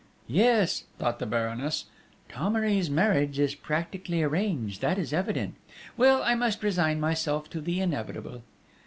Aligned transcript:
"Yes," 0.27 0.85
thought 0.97 1.19
the 1.19 1.27
Baroness, 1.27 1.85
"Thomery's 2.27 2.89
marriage 2.89 3.37
is 3.37 3.53
practically 3.53 4.23
arranged, 4.23 4.81
that 4.81 4.97
is 4.97 5.13
evident!... 5.13 5.53
Well, 5.95 6.23
I 6.23 6.33
must 6.33 6.63
resign 6.63 6.99
myself 6.99 7.47
to 7.51 7.61
the 7.61 7.79
inevitable!" 7.79 8.41